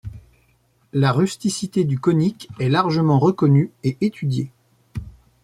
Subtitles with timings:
[0.93, 4.51] La rusticité du Konik est largement reconnue et étudiée.